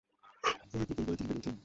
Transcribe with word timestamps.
দরিদ্র 0.69 0.93
পরিবারে 0.97 1.17
তিনি 1.17 1.27
বেড়ে 1.29 1.39
ওঠেন। 1.41 1.55